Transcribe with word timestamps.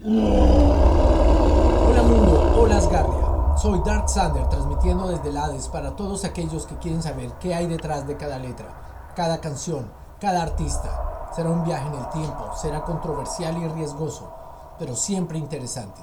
Hola 0.00 1.92
mundo, 2.04 2.54
hola 2.56 2.76
Asgardia. 2.76 3.56
Soy 3.60 3.80
Dark 3.84 4.08
Sander 4.08 4.48
transmitiendo 4.48 5.08
desde 5.08 5.30
el 5.30 5.36
Hades 5.36 5.66
para 5.66 5.96
todos 5.96 6.24
aquellos 6.24 6.66
que 6.66 6.76
quieren 6.76 7.02
saber 7.02 7.32
qué 7.40 7.52
hay 7.52 7.66
detrás 7.66 8.06
de 8.06 8.16
cada 8.16 8.38
letra, 8.38 9.12
cada 9.16 9.40
canción, 9.40 9.90
cada 10.20 10.42
artista. 10.42 11.32
Será 11.34 11.50
un 11.50 11.64
viaje 11.64 11.88
en 11.88 11.94
el 11.94 12.08
tiempo, 12.10 12.48
será 12.62 12.84
controversial 12.84 13.60
y 13.60 13.66
riesgoso, 13.66 14.30
pero 14.78 14.94
siempre 14.94 15.36
interesante. 15.36 16.00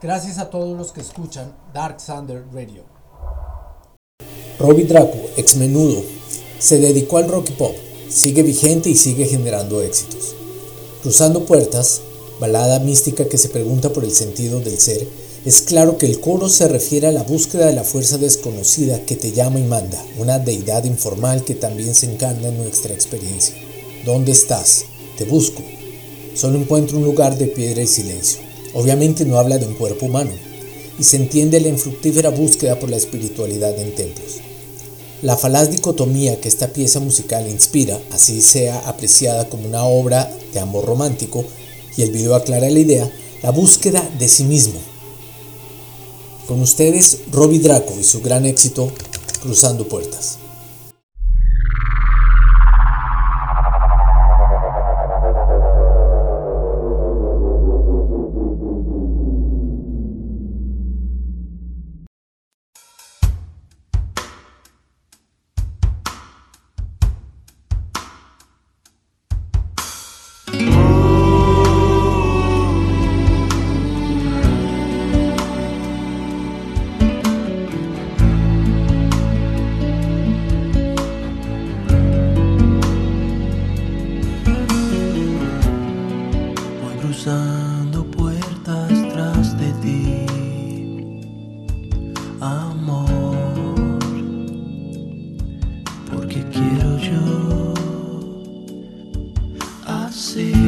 Gracias 0.00 0.38
a 0.38 0.48
todos 0.48 0.74
los 0.74 0.92
que 0.92 1.02
escuchan 1.02 1.52
Dark 1.74 2.00
Sander 2.00 2.46
Radio. 2.54 2.84
Robbie 4.58 4.86
Draco, 4.86 5.18
ex 5.36 5.54
menudo, 5.56 6.00
se 6.58 6.78
dedicó 6.78 7.18
al 7.18 7.28
rock 7.28 7.50
y 7.50 7.52
pop, 7.52 7.74
sigue 8.08 8.42
vigente 8.42 8.88
y 8.88 8.94
sigue 8.94 9.26
generando 9.26 9.82
éxitos. 9.82 10.34
Cruzando 11.02 11.44
puertas, 11.44 12.00
balada 12.40 12.78
mística 12.78 13.28
que 13.28 13.38
se 13.38 13.48
pregunta 13.48 13.92
por 13.92 14.04
el 14.04 14.12
sentido 14.12 14.60
del 14.60 14.78
ser, 14.78 15.06
es 15.44 15.62
claro 15.62 15.98
que 15.98 16.06
el 16.06 16.20
coro 16.20 16.48
se 16.48 16.68
refiere 16.68 17.06
a 17.06 17.12
la 17.12 17.22
búsqueda 17.22 17.66
de 17.66 17.72
la 17.72 17.84
fuerza 17.84 18.18
desconocida 18.18 19.04
que 19.06 19.16
te 19.16 19.32
llama 19.32 19.60
y 19.60 19.64
manda, 19.64 20.04
una 20.18 20.38
deidad 20.38 20.84
informal 20.84 21.44
que 21.44 21.54
también 21.54 21.94
se 21.94 22.06
encarna 22.06 22.48
en 22.48 22.58
nuestra 22.58 22.92
experiencia. 22.92 23.54
¿Dónde 24.04 24.32
estás? 24.32 24.84
Te 25.16 25.24
busco. 25.24 25.62
Solo 26.34 26.58
encuentro 26.58 26.98
un 26.98 27.04
lugar 27.04 27.38
de 27.38 27.46
piedra 27.46 27.82
y 27.82 27.86
silencio. 27.86 28.40
Obviamente 28.74 29.24
no 29.24 29.38
habla 29.38 29.58
de 29.58 29.66
un 29.66 29.74
cuerpo 29.74 30.06
humano, 30.06 30.30
y 30.98 31.04
se 31.04 31.16
entiende 31.16 31.60
la 31.60 31.68
infructífera 31.68 32.30
búsqueda 32.30 32.78
por 32.78 32.90
la 32.90 32.96
espiritualidad 32.96 33.78
en 33.78 33.94
templos. 33.94 34.40
La 35.22 35.36
falaz 35.36 35.70
dicotomía 35.70 36.40
que 36.40 36.48
esta 36.48 36.68
pieza 36.68 37.00
musical 37.00 37.48
inspira, 37.48 38.00
así 38.12 38.40
sea 38.40 38.80
apreciada 38.88 39.48
como 39.48 39.66
una 39.66 39.84
obra 39.84 40.30
de 40.52 40.60
amor 40.60 40.84
romántico, 40.84 41.44
y 41.98 42.02
el 42.02 42.12
video 42.12 42.36
aclara 42.36 42.70
la 42.70 42.78
idea, 42.78 43.10
la 43.42 43.50
búsqueda 43.50 44.08
de 44.20 44.28
sí 44.28 44.44
mismo. 44.44 44.80
Con 46.46 46.60
ustedes, 46.60 47.22
Robbie 47.32 47.58
Draco 47.58 47.92
y 47.98 48.04
su 48.04 48.22
gran 48.22 48.46
éxito, 48.46 48.90
Cruzando 49.42 49.88
Puertas. 49.88 50.38
see. 100.28 100.67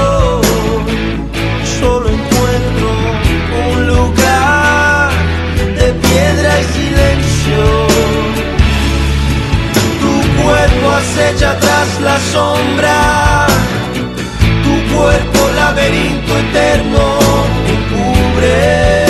acecha 11.01 11.57
tras 11.59 11.99
la 12.01 12.17
sombra. 12.33 13.47
Tu 14.63 14.73
cuerpo, 14.93 15.39
laberinto 15.55 16.31
eterno, 16.37 17.03
encubre 17.75 19.01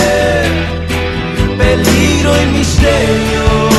peligro 1.58 2.32
y 2.42 2.46
misterio. 2.58 3.71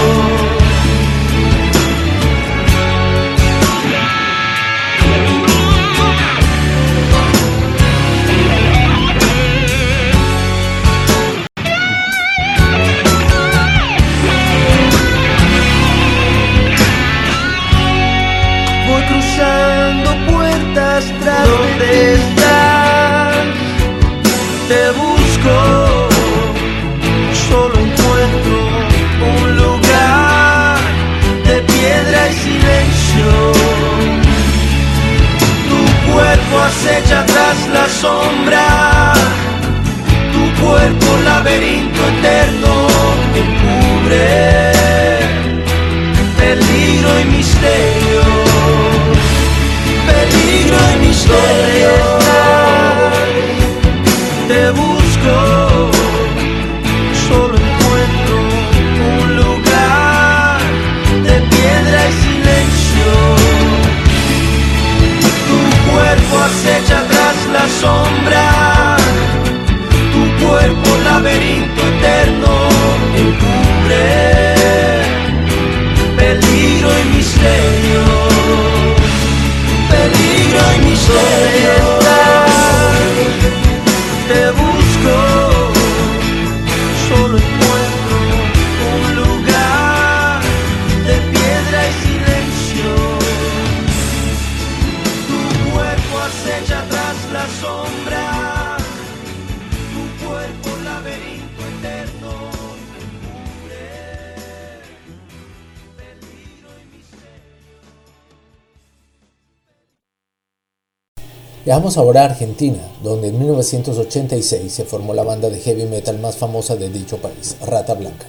Viajamos 111.73 111.97
ahora 111.97 112.21
a 112.21 112.25
Argentina, 112.27 112.87
donde 113.03 113.29
en 113.29 113.39
1986 113.39 114.71
se 114.71 114.85
formó 114.85 115.15
la 115.15 115.23
banda 115.23 115.49
de 115.49 115.59
heavy 115.59 115.87
metal 115.87 116.19
más 116.19 116.37
famosa 116.37 116.77
de 116.77 116.91
dicho 116.91 117.17
país, 117.17 117.57
Rata 117.67 117.95
Blanca. 117.95 118.27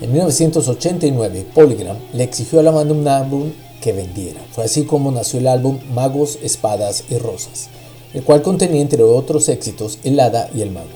En 0.00 0.10
1989, 0.12 1.44
Polygram 1.54 1.98
le 2.14 2.24
exigió 2.24 2.60
a 2.60 2.62
la 2.62 2.70
banda 2.70 2.94
un 2.94 3.06
álbum 3.06 3.50
que 3.82 3.92
vendiera. 3.92 4.40
Fue 4.52 4.64
así 4.64 4.84
como 4.84 5.10
nació 5.10 5.40
el 5.40 5.46
álbum 5.46 5.78
Magos, 5.92 6.38
Espadas 6.42 7.04
y 7.10 7.18
Rosas, 7.18 7.68
el 8.14 8.24
cual 8.24 8.40
contenía 8.40 8.80
entre 8.80 9.02
otros 9.02 9.50
éxitos 9.50 9.98
El 10.02 10.18
Hada 10.18 10.48
y 10.54 10.62
El 10.62 10.70
Mago. 10.70 10.86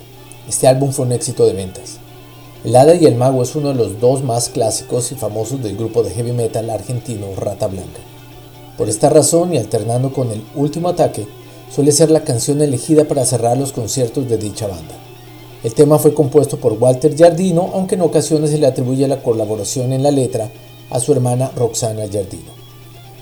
Este 0.49 0.69
álbum 0.69 0.91
fue 0.91 1.05
un 1.05 1.13
éxito 1.13 1.45
de 1.45 1.53
ventas. 1.53 1.99
El 2.65 2.75
Hada 2.75 2.95
y 2.95 3.05
el 3.05 3.17
Mago 3.17 3.43
es 3.43 3.55
uno 3.55 3.69
de 3.69 3.75
los 3.75 4.01
dos 4.01 4.25
más 4.25 4.49
clásicos 4.49 5.13
y 5.13 5.17
famosos 5.17 5.63
del 5.63 5.77
grupo 5.77 6.03
de 6.03 6.13
heavy 6.13 6.33
metal 6.33 6.71
argentino 6.71 7.27
Rata 7.37 7.67
Blanca. 7.67 8.01
Por 8.79 8.89
esta 8.89 9.11
razón 9.11 9.53
y 9.53 9.59
alternando 9.59 10.15
con 10.15 10.31
el 10.31 10.43
último 10.55 10.89
ataque, 10.89 11.27
suele 11.75 11.91
ser 11.91 12.11
la 12.11 12.23
canción 12.23 12.61
elegida 12.61 13.05
para 13.05 13.25
cerrar 13.25 13.57
los 13.57 13.73
conciertos 13.73 14.29
de 14.29 14.37
dicha 14.37 14.67
banda. 14.67 14.95
El 15.65 15.73
tema 15.73 15.99
fue 15.99 16.13
compuesto 16.13 16.59
por 16.59 16.75
Walter 16.75 17.17
Giardino, 17.17 17.71
aunque 17.73 17.95
en 17.95 18.03
ocasiones 18.03 18.51
se 18.51 18.59
le 18.59 18.67
atribuye 18.67 19.09
la 19.09 19.23
colaboración 19.23 19.93
en 19.93 20.03
la 20.03 20.11
letra 20.11 20.51
a 20.91 21.01
su 21.01 21.13
hermana 21.13 21.51
Roxana 21.57 22.07
Giardino. 22.07 22.53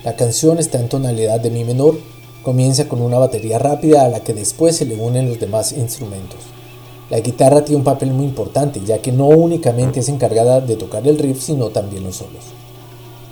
La 0.03 0.17
canción 0.17 0.59
está 0.59 0.81
en 0.81 0.89
tonalidad 0.89 1.39
de 1.39 1.51
mi 1.51 1.63
menor, 1.63 1.99
comienza 2.43 2.89
con 2.89 3.03
una 3.03 3.19
batería 3.19 3.59
rápida 3.59 4.05
a 4.05 4.09
la 4.09 4.21
que 4.21 4.35
después 4.35 4.75
se 4.75 4.87
le 4.87 4.97
unen 4.97 5.29
los 5.29 5.39
demás 5.39 5.73
instrumentos. 5.73 6.41
La 7.09 7.21
guitarra 7.21 7.65
tiene 7.65 7.79
un 7.79 7.85
papel 7.85 8.11
muy 8.13 8.25
importante, 8.25 8.81
ya 8.85 8.99
que 8.99 9.13
no 9.13 9.27
únicamente 9.27 10.01
es 10.01 10.09
encargada 10.09 10.61
de 10.61 10.77
tocar 10.77 11.07
el 11.07 11.19
riff, 11.19 11.41
sino 11.41 11.69
también 11.69 12.03
los 12.03 12.17
solos. 12.17 12.45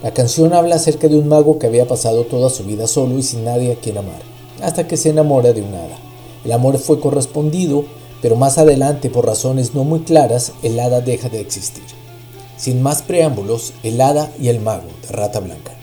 La 0.03 0.13
canción 0.13 0.53
habla 0.53 0.77
acerca 0.77 1.09
de 1.09 1.19
un 1.19 1.27
mago 1.27 1.59
que 1.59 1.67
había 1.67 1.89
pasado 1.89 2.25
toda 2.25 2.51
su 2.51 2.63
vida 2.65 2.87
solo 2.87 3.19
y 3.19 3.23
sin 3.25 3.45
nadie 3.45 3.73
a 3.73 3.77
quien 3.77 3.99
amar, 3.99 4.21
hasta 4.63 4.87
que 4.87 4.97
se 4.97 5.11
enamora 5.11 5.53
de 5.53 5.63
un 5.63 5.75
hada. 5.75 5.99
El 6.45 6.53
amor 6.53 6.79
fue 6.79 7.01
correspondido, 7.01 7.85
pero 8.23 8.37
más 8.37 8.59
adelante, 8.59 9.11
por 9.11 9.27
razones 9.27 9.75
no 9.75 9.85
muy 9.85 10.01
claras, 10.01 10.53
el 10.63 10.79
hada 10.81 11.01
deja 11.01 11.29
de 11.29 11.41
existir. 11.41 11.85
Sin 12.57 12.83
más 12.83 13.03
preámbulos, 13.03 13.73
el 13.83 14.01
hada 14.01 14.31
y 14.41 14.49
el 14.49 14.61
mago 14.61 14.89
de 15.03 15.09
Rata 15.15 15.41
Blanca. 15.41 15.78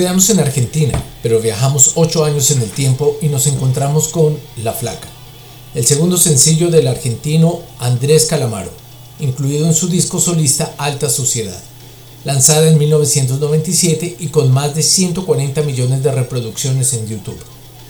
Quedamos 0.00 0.30
en 0.30 0.40
Argentina, 0.40 1.04
pero 1.22 1.40
viajamos 1.40 1.92
8 1.96 2.24
años 2.24 2.50
en 2.52 2.62
el 2.62 2.70
tiempo 2.70 3.18
y 3.20 3.26
nos 3.26 3.46
encontramos 3.46 4.08
con 4.08 4.38
La 4.64 4.72
Flaca, 4.72 5.08
el 5.74 5.84
segundo 5.84 6.16
sencillo 6.16 6.70
del 6.70 6.88
argentino 6.88 7.60
Andrés 7.78 8.24
Calamaro, 8.24 8.70
incluido 9.18 9.66
en 9.66 9.74
su 9.74 9.88
disco 9.88 10.18
solista 10.18 10.74
Alta 10.78 11.10
Sociedad, 11.10 11.60
lanzada 12.24 12.70
en 12.70 12.78
1997 12.78 14.16
y 14.20 14.28
con 14.28 14.50
más 14.50 14.74
de 14.74 14.82
140 14.82 15.60
millones 15.64 16.02
de 16.02 16.12
reproducciones 16.12 16.94
en 16.94 17.06
YouTube. 17.06 17.44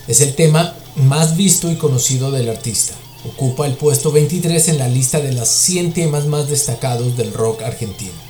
Es 0.09 0.21
el 0.21 0.35
tema 0.35 0.75
más 0.97 1.37
visto 1.37 1.71
y 1.71 1.76
conocido 1.76 2.33
del 2.33 2.49
artista. 2.49 2.95
Ocupa 3.25 3.67
el 3.67 3.75
puesto 3.75 4.11
23 4.11 4.67
en 4.67 4.79
la 4.79 4.88
lista 4.88 5.21
de 5.21 5.31
las 5.31 5.49
100 5.49 5.93
temas 5.93 6.26
más 6.26 6.49
destacados 6.49 7.17
del 7.17 7.33
rock 7.33 7.62
argentino. 7.62 8.29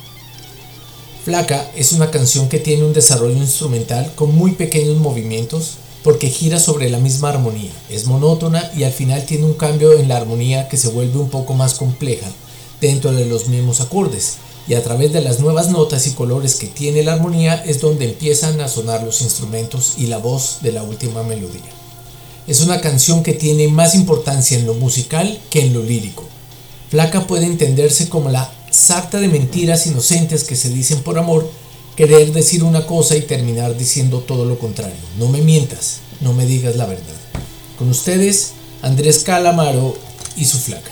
Flaca 1.23 1.69
es 1.75 1.91
una 1.91 2.09
canción 2.09 2.49
que 2.49 2.57
tiene 2.57 2.83
un 2.83 2.93
desarrollo 2.93 3.37
instrumental 3.37 4.11
con 4.15 4.33
muy 4.35 4.53
pequeños 4.53 4.97
movimientos 4.97 5.73
porque 6.03 6.31
gira 6.31 6.59
sobre 6.59 6.89
la 6.89 6.97
misma 6.97 7.29
armonía, 7.29 7.69
es 7.91 8.07
monótona 8.07 8.71
y 8.75 8.85
al 8.85 8.91
final 8.91 9.23
tiene 9.27 9.45
un 9.45 9.53
cambio 9.53 9.93
en 9.93 10.07
la 10.07 10.17
armonía 10.17 10.67
que 10.67 10.77
se 10.77 10.87
vuelve 10.87 11.19
un 11.19 11.29
poco 11.29 11.53
más 11.53 11.75
compleja 11.75 12.27
dentro 12.79 13.11
de 13.11 13.27
los 13.27 13.49
mismos 13.49 13.81
acordes 13.81 14.37
y 14.67 14.73
a 14.73 14.81
través 14.81 15.13
de 15.13 15.21
las 15.21 15.39
nuevas 15.39 15.69
notas 15.69 16.07
y 16.07 16.13
colores 16.13 16.55
que 16.55 16.65
tiene 16.65 17.03
la 17.03 17.13
armonía 17.13 17.53
es 17.67 17.81
donde 17.81 18.05
empiezan 18.05 18.59
a 18.59 18.67
sonar 18.67 19.03
los 19.03 19.21
instrumentos 19.21 19.93
y 19.99 20.07
la 20.07 20.17
voz 20.17 20.57
de 20.61 20.71
la 20.71 20.81
última 20.81 21.21
melodía. 21.21 21.61
Es 22.47 22.61
una 22.61 22.81
canción 22.81 23.21
que 23.21 23.33
tiene 23.33 23.67
más 23.67 23.93
importancia 23.93 24.57
en 24.57 24.65
lo 24.65 24.73
musical 24.73 25.39
que 25.51 25.61
en 25.61 25.73
lo 25.73 25.83
lírico. 25.83 26.23
Flaca 26.89 27.27
puede 27.27 27.45
entenderse 27.45 28.09
como 28.09 28.29
la 28.29 28.51
sarta 28.71 29.19
de 29.19 29.27
mentiras 29.27 29.85
inocentes 29.85 30.43
que 30.43 30.55
se 30.55 30.69
dicen 30.69 31.01
por 31.03 31.19
amor, 31.19 31.51
querer 31.95 32.31
decir 32.31 32.63
una 32.63 32.87
cosa 32.87 33.15
y 33.15 33.21
terminar 33.21 33.77
diciendo 33.77 34.19
todo 34.19 34.45
lo 34.45 34.57
contrario. 34.57 34.95
No 35.19 35.27
me 35.27 35.41
mientas, 35.41 35.99
no 36.21 36.33
me 36.33 36.45
digas 36.45 36.75
la 36.75 36.85
verdad. 36.85 37.03
Con 37.77 37.89
ustedes, 37.89 38.53
Andrés 38.81 39.19
Calamaro 39.19 39.95
y 40.35 40.45
su 40.45 40.57
flaca. 40.57 40.91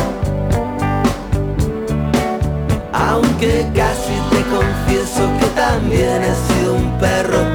que 3.41 3.65
casi 3.73 4.13
te 4.29 4.43
confieso 4.51 5.27
que 5.39 5.47
también 5.55 6.21
he 6.21 6.53
sido 6.53 6.75
un 6.75 6.99
perro 6.99 7.50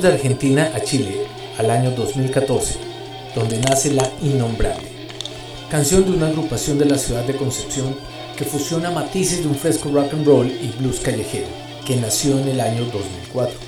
De 0.00 0.08
Argentina 0.08 0.72
a 0.74 0.80
Chile 0.80 1.26
al 1.58 1.70
año 1.70 1.90
2014, 1.90 2.78
donde 3.34 3.58
nace 3.58 3.92
La 3.92 4.10
Innombrable, 4.22 4.88
canción 5.68 6.06
de 6.06 6.12
una 6.12 6.28
agrupación 6.28 6.78
de 6.78 6.86
la 6.86 6.96
ciudad 6.96 7.22
de 7.24 7.36
Concepción 7.36 7.94
que 8.34 8.46
fusiona 8.46 8.90
matices 8.90 9.42
de 9.42 9.48
un 9.48 9.54
fresco 9.54 9.90
rock 9.92 10.14
and 10.14 10.26
roll 10.26 10.46
y 10.46 10.72
blues 10.78 11.00
callejero, 11.00 11.48
que 11.86 11.96
nació 11.96 12.38
en 12.38 12.48
el 12.48 12.62
año 12.62 12.86
2004. 12.86 13.58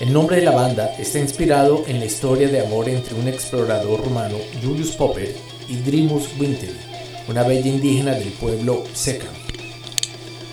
El 0.00 0.12
nombre 0.12 0.36
de 0.36 0.42
la 0.42 0.50
banda 0.50 0.94
está 0.98 1.18
inspirado 1.18 1.84
en 1.86 1.98
la 1.98 2.06
historia 2.06 2.48
de 2.48 2.60
amor 2.60 2.86
entre 2.90 3.14
un 3.14 3.26
explorador 3.26 4.04
romano, 4.04 4.36
Julius 4.62 4.90
Popper, 4.90 5.34
y 5.66 5.76
Drimus 5.76 6.28
Winter, 6.38 6.74
una 7.26 7.42
bella 7.42 7.68
indígena 7.68 8.12
del 8.12 8.32
pueblo 8.32 8.84
Seca. 8.92 9.28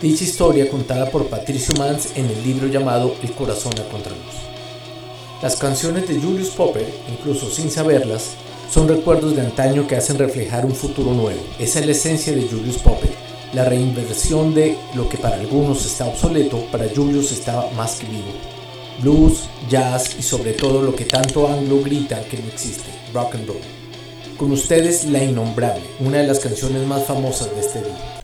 Dicha 0.01 0.23
historia 0.23 0.69
contada 0.69 1.09
por 1.09 1.27
Patricio 1.27 1.75
Mans 1.77 2.13
en 2.15 2.27
el 2.27 2.43
libro 2.43 2.67
llamado 2.67 3.13
El 3.21 3.33
corazón 3.33 3.73
a 3.77 3.91
contraluz. 3.91 4.50
Las 5.41 5.55
canciones 5.55 6.07
de 6.07 6.21
Julius 6.21 6.49
Popper, 6.49 6.87
incluso 7.09 7.49
sin 7.49 7.71
saberlas, 7.71 8.35
son 8.71 8.87
recuerdos 8.87 9.35
de 9.35 9.41
antaño 9.41 9.87
que 9.87 9.95
hacen 9.95 10.19
reflejar 10.19 10.67
un 10.67 10.75
futuro 10.75 11.15
nuevo. 11.15 11.41
Esa 11.57 11.79
es 11.79 11.85
la 11.87 11.93
esencia 11.93 12.31
de 12.31 12.47
Julius 12.47 12.77
Popper, 12.77 13.09
la 13.53 13.65
reinversión 13.65 14.53
de 14.53 14.77
lo 14.93 15.09
que 15.09 15.17
para 15.17 15.37
algunos 15.37 15.83
está 15.83 16.05
obsoleto, 16.05 16.63
para 16.71 16.85
Julius 16.95 17.31
está 17.31 17.67
más 17.75 17.95
que 17.95 18.05
vivo. 18.05 18.31
Blues, 19.01 19.49
jazz 19.67 20.15
y 20.19 20.21
sobre 20.21 20.53
todo 20.53 20.83
lo 20.83 20.95
que 20.95 21.05
tanto 21.05 21.47
anglo 21.47 21.81
grita 21.81 22.21
que 22.25 22.37
no 22.37 22.47
existe, 22.47 22.91
rock 23.11 23.33
and 23.33 23.47
roll. 23.47 23.57
Con 24.37 24.51
ustedes 24.51 25.05
La 25.05 25.23
Innombrable, 25.23 25.81
una 26.01 26.19
de 26.19 26.27
las 26.27 26.39
canciones 26.39 26.85
más 26.85 27.05
famosas 27.05 27.49
de 27.55 27.61
este 27.61 27.79
día. 27.79 28.20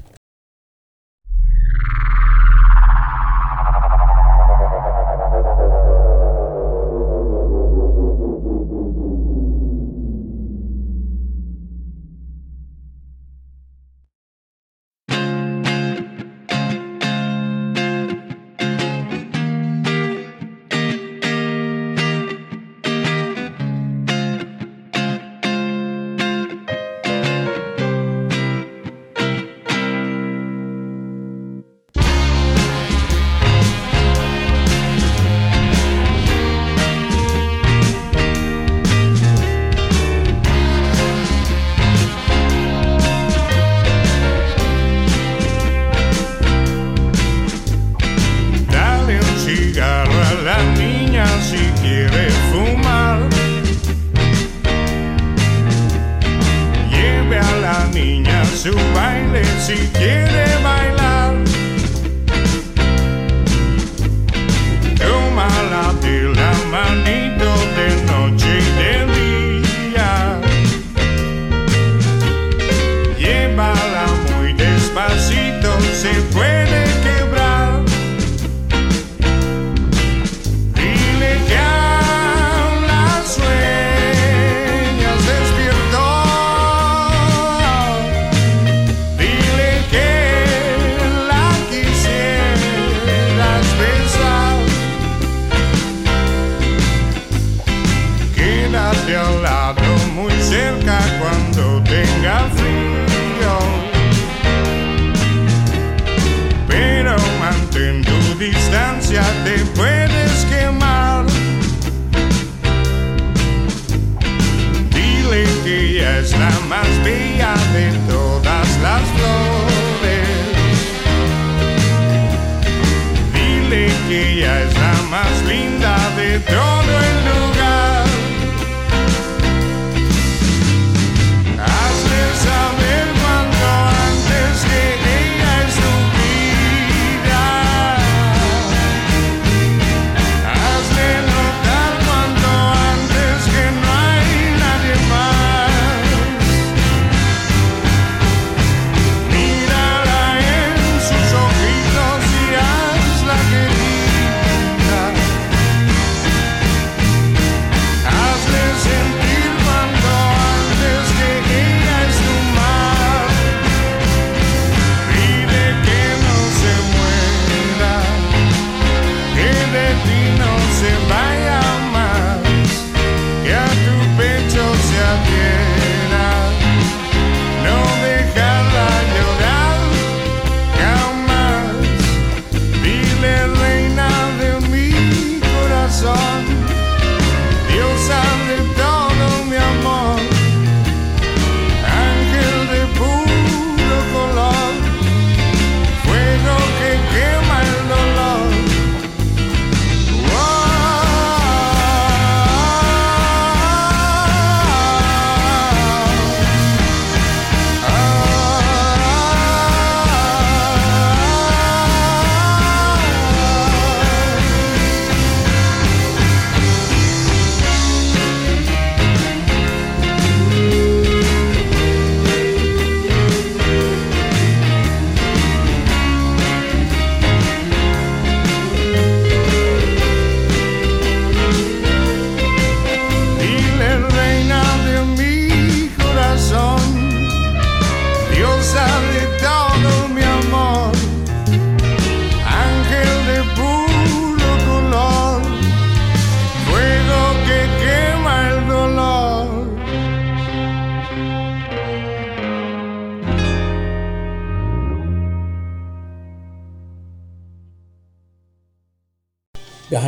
más 125.29 125.43
linda 125.43 125.97
de 126.15 126.39
Trono. 126.39 126.86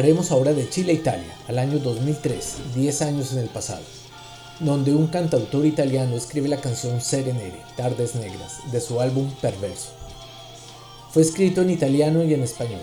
Viajaremos 0.10 0.32
ahora 0.32 0.54
de 0.56 0.68
Chile 0.68 0.94
a 0.94 0.96
Italia, 0.96 1.38
al 1.48 1.60
año 1.60 1.78
2003, 1.78 2.74
10 2.74 3.02
años 3.04 3.32
en 3.34 3.38
el 3.38 3.48
pasado, 3.48 3.84
donde 4.60 4.92
un 4.92 5.06
cantautor 5.06 5.68
italiano 5.68 6.16
escribe 6.16 6.48
la 6.48 6.60
canción 6.60 7.00
Serenere, 7.00 7.62
Tardes 7.78 8.16
Negras, 8.16 8.72
de 8.72 8.82
su 8.82 9.00
álbum 9.02 9.30
Perverso. 9.40 9.92
Fue 11.12 11.22
escrito 11.22 11.62
en 11.62 11.70
italiano 11.70 12.24
y 12.24 12.34
en 12.34 12.42
español, 12.42 12.82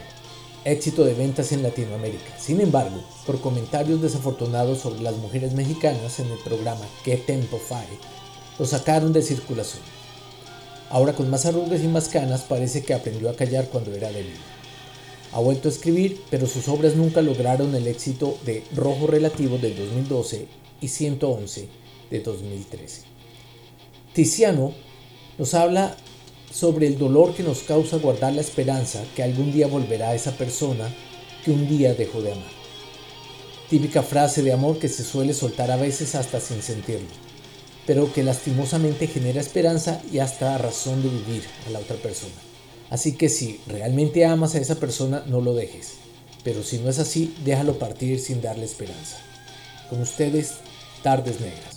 éxito 0.64 1.04
de 1.04 1.14
ventas 1.14 1.50
en 1.50 1.64
Latinoamérica. 1.64 2.38
Sin 2.38 2.60
embargo, 2.60 3.02
por 3.26 3.40
comentarios 3.40 4.00
desafortunados 4.00 4.78
sobre 4.78 5.02
las 5.02 5.16
mujeres 5.16 5.52
mexicanas 5.52 6.20
en 6.20 6.30
el 6.30 6.38
programa 6.38 6.86
¿Qué 7.02 7.16
Tempo 7.16 7.58
Fare? 7.58 7.98
lo 8.56 8.66
sacaron 8.66 9.12
de 9.12 9.22
circulación. 9.22 9.82
Ahora 10.90 11.12
con 11.12 11.28
más 11.28 11.44
arrugas 11.44 11.82
y 11.82 11.88
más 11.88 12.08
canas 12.08 12.42
parece 12.42 12.84
que 12.84 12.94
aprendió 12.94 13.28
a 13.28 13.34
callar 13.34 13.66
cuando 13.66 13.92
era 13.92 14.12
débil. 14.12 14.36
Ha 15.32 15.40
vuelto 15.40 15.68
a 15.68 15.72
escribir, 15.72 16.20
pero 16.30 16.46
sus 16.46 16.68
obras 16.68 16.94
nunca 16.94 17.20
lograron 17.20 17.74
el 17.74 17.86
éxito 17.86 18.38
de 18.44 18.64
Rojo 18.74 19.06
Relativo 19.06 19.58
del 19.58 19.76
2012 19.76 20.46
y 20.80 20.88
111 20.88 21.68
de 22.10 22.20
2013. 22.20 23.02
Tiziano 24.12 24.72
nos 25.38 25.54
habla 25.54 25.96
sobre 26.50 26.86
el 26.86 26.96
dolor 26.96 27.34
que 27.34 27.42
nos 27.42 27.60
causa 27.60 27.98
guardar 27.98 28.32
la 28.32 28.40
esperanza 28.40 29.04
que 29.14 29.22
algún 29.22 29.52
día 29.52 29.66
volverá 29.66 30.10
a 30.10 30.14
esa 30.14 30.32
persona 30.32 30.94
que 31.44 31.50
un 31.50 31.68
día 31.68 31.94
dejó 31.94 32.22
de 32.22 32.32
amar. 32.32 32.56
Típica 33.68 34.02
frase 34.02 34.42
de 34.42 34.52
amor 34.52 34.78
que 34.78 34.88
se 34.88 35.04
suele 35.04 35.34
soltar 35.34 35.70
a 35.70 35.76
veces 35.76 36.14
hasta 36.14 36.40
sin 36.40 36.62
sentirlo, 36.62 37.08
pero 37.86 38.12
que 38.12 38.22
lastimosamente 38.22 39.06
genera 39.06 39.40
esperanza 39.40 40.00
y 40.10 40.20
hasta 40.20 40.56
razón 40.56 41.02
de 41.02 41.08
vivir 41.08 41.44
a 41.66 41.70
la 41.70 41.80
otra 41.80 41.96
persona. 41.96 42.34
Así 42.90 43.12
que 43.12 43.28
si 43.28 43.60
realmente 43.66 44.24
amas 44.24 44.54
a 44.54 44.60
esa 44.60 44.76
persona, 44.76 45.24
no 45.26 45.40
lo 45.40 45.54
dejes. 45.54 45.94
Pero 46.44 46.62
si 46.62 46.78
no 46.78 46.88
es 46.88 46.98
así, 46.98 47.34
déjalo 47.44 47.78
partir 47.78 48.20
sin 48.20 48.40
darle 48.40 48.64
esperanza. 48.64 49.18
Con 49.90 50.00
ustedes, 50.00 50.54
Tardes 51.02 51.40
Negras. 51.40 51.75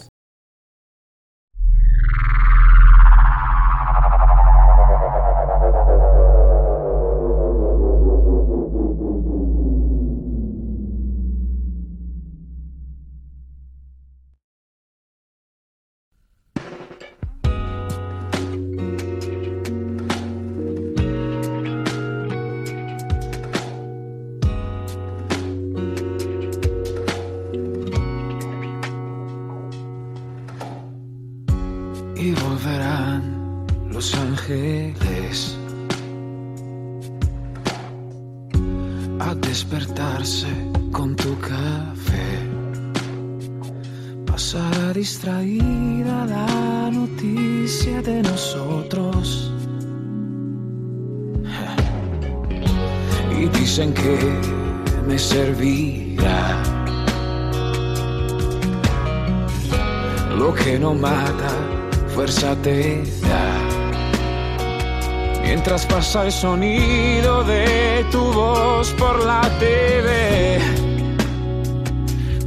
Mientras 65.42 65.86
pasa 65.86 66.26
el 66.26 66.32
sonido 66.32 67.44
de 67.44 68.06
tu 68.12 68.20
voz 68.34 68.92
por 69.00 69.26
la 69.26 69.42
TV, 69.60 70.60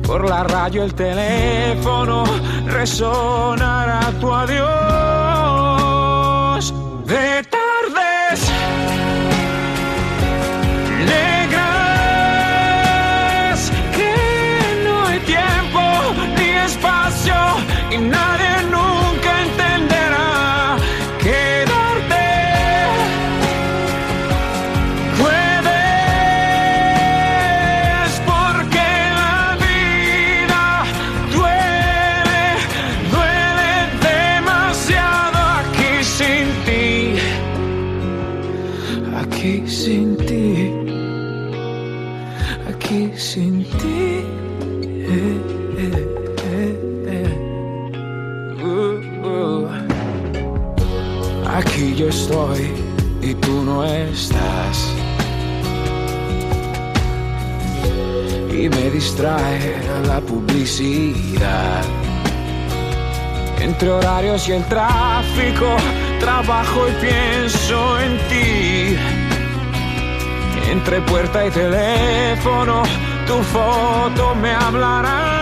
por 0.03 0.29
la 0.29 0.45
radio 0.45 0.85
el 0.85 0.95
teléfono 0.95 2.25
resonará 2.66 4.12
tu 4.21 4.33
adiós. 4.33 4.62
De 7.07 7.42
y 17.92 17.98
nadie 17.98 18.32
Y 58.62 58.68
me 58.68 58.90
distrae 58.90 59.83
la 60.07 60.20
publicidad. 60.20 61.83
Entre 63.59 63.90
horarios 63.90 64.48
y 64.48 64.53
el 64.53 64.64
tráfico, 64.66 65.66
trabajo 66.20 66.87
y 66.87 66.92
pienso 67.05 67.98
en 67.98 68.18
ti. 68.29 68.96
Entre 70.70 71.01
puerta 71.01 71.44
y 71.44 71.51
teléfono, 71.51 72.85
tu 73.27 73.42
foto 73.42 74.33
me 74.37 74.53
hablará. 74.53 75.41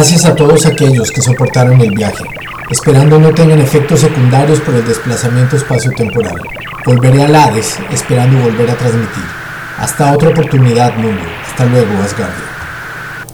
Gracias 0.00 0.24
a 0.24 0.34
todos 0.34 0.64
aquellos 0.64 1.10
que 1.10 1.20
soportaron 1.20 1.78
el 1.82 1.90
viaje, 1.90 2.24
esperando 2.70 3.18
no 3.18 3.34
tengan 3.34 3.58
efectos 3.58 4.00
secundarios 4.00 4.58
por 4.60 4.74
el 4.74 4.86
desplazamiento 4.86 5.56
espacio-temporal. 5.56 6.40
Volveré 6.86 7.22
al 7.22 7.36
Hades, 7.36 7.78
esperando 7.92 8.40
volver 8.42 8.70
a 8.70 8.76
transmitir. 8.76 9.24
Hasta 9.76 10.14
otra 10.14 10.30
oportunidad, 10.30 10.96
mundo. 10.96 11.20
Hasta 11.46 11.66
luego, 11.66 12.02
Asgardia. 12.02 12.49